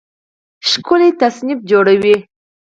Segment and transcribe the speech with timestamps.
[0.69, 2.15] ښکلی تصنیف جوړوي